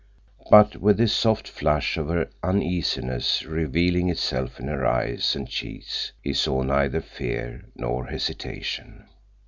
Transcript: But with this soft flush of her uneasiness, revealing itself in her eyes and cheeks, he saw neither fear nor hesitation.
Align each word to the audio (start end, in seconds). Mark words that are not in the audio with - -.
But 0.49 0.77
with 0.77 0.97
this 0.97 1.13
soft 1.15 1.47
flush 1.47 1.95
of 1.95 2.07
her 2.07 2.27
uneasiness, 2.41 3.45
revealing 3.45 4.09
itself 4.09 4.59
in 4.59 4.67
her 4.67 4.83
eyes 4.83 5.35
and 5.35 5.47
cheeks, 5.47 6.11
he 6.23 6.33
saw 6.33 6.63
neither 6.63 7.01
fear 7.01 7.65
nor 7.75 8.07
hesitation. 8.07 9.05